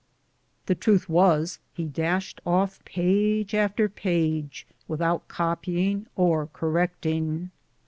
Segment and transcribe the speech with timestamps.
[0.65, 7.51] The truth was, he dashed off page after page without copying or correcting.